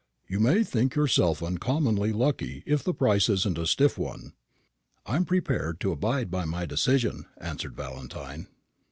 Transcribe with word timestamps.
You 0.27 0.39
may 0.39 0.63
think 0.63 0.95
yourself 0.95 1.43
uncommonly 1.43 2.11
lucky 2.11 2.63
if 2.65 2.83
the 2.83 2.91
price 2.91 3.29
isn't 3.29 3.59
a 3.59 3.67
stiff 3.67 3.99
one." 3.99 4.33
"I 5.05 5.15
am 5.15 5.25
prepared 5.25 5.79
to 5.81 5.91
abide 5.91 6.31
by 6.31 6.43
my 6.43 6.65
decision," 6.65 7.27
answered 7.37 7.75
Valentine. 7.75 8.47